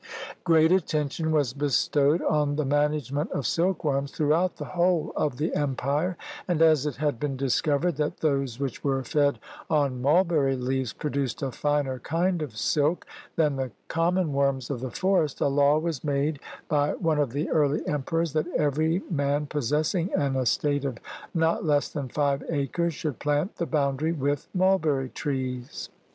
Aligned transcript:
Great 0.43 0.71
attention 0.71 1.29
was 1.31 1.53
bestowed 1.53 2.23
on 2.23 2.55
the 2.55 2.65
management 2.65 3.29
of 3.31 3.45
silkworms 3.45 4.11
throughout 4.11 4.55
the 4.55 4.65
whole 4.73 5.13
of 5.15 5.37
the 5.37 5.53
empire; 5.53 6.17
and 6.47 6.59
as 6.59 6.87
it 6.87 6.95
had 6.95 7.19
been 7.19 7.37
discovered 7.37 7.97
that 7.97 8.17
those 8.21 8.59
which 8.59 8.83
were 8.83 9.03
fed 9.03 9.37
on 9.69 10.01
mul 10.01 10.23
berry 10.23 10.55
leaves 10.55 10.91
produced 10.91 11.43
a 11.43 11.51
finer 11.51 11.99
kind 11.99 12.41
of 12.41 12.57
silk 12.57 13.05
than 13.35 13.57
the 13.57 13.69
com 13.89 14.15
mon 14.15 14.33
worms 14.33 14.71
of 14.71 14.79
the 14.79 14.89
forest, 14.89 15.39
a 15.39 15.45
law 15.47 15.77
was 15.77 16.03
made 16.03 16.39
by 16.67 16.95
one 16.95 17.19
of 17.19 17.31
the 17.31 17.47
early 17.51 17.87
emperors 17.87 18.33
that 18.33 18.47
every 18.57 19.03
man 19.11 19.45
possessing 19.45 20.11
an 20.15 20.35
estate 20.35 20.83
of 20.83 20.97
not 21.35 21.63
less 21.63 21.89
than 21.89 22.09
five 22.09 22.41
acres 22.49 22.95
should 22.95 23.19
plant 23.19 23.55
the 23.57 23.67
boundary 23.67 24.13
with 24.13 24.47
mulberry 24.55 25.09
trees. 25.09 25.89